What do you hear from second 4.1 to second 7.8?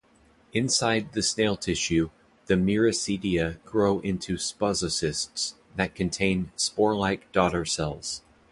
sposocysts, that contains spore-like daughter